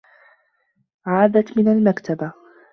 عادت 1.07 1.57
من 1.57 1.67
المكتبة. 1.67 2.33